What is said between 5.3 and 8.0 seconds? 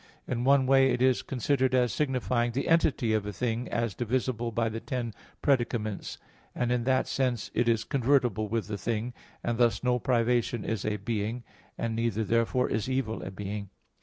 "predicaments"; and in that sense it is